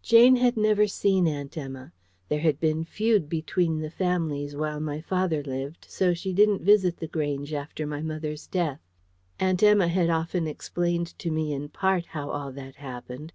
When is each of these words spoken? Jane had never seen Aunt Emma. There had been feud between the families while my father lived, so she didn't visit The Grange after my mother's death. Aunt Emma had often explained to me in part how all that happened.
Jane 0.00 0.36
had 0.36 0.56
never 0.56 0.86
seen 0.86 1.26
Aunt 1.26 1.56
Emma. 1.56 1.92
There 2.28 2.38
had 2.38 2.60
been 2.60 2.84
feud 2.84 3.28
between 3.28 3.80
the 3.80 3.90
families 3.90 4.54
while 4.54 4.78
my 4.78 5.00
father 5.00 5.42
lived, 5.42 5.86
so 5.90 6.14
she 6.14 6.32
didn't 6.32 6.62
visit 6.62 6.98
The 6.98 7.08
Grange 7.08 7.52
after 7.52 7.84
my 7.84 8.00
mother's 8.00 8.46
death. 8.46 8.78
Aunt 9.40 9.60
Emma 9.60 9.88
had 9.88 10.08
often 10.08 10.46
explained 10.46 11.18
to 11.18 11.32
me 11.32 11.52
in 11.52 11.68
part 11.68 12.06
how 12.06 12.30
all 12.30 12.52
that 12.52 12.76
happened. 12.76 13.32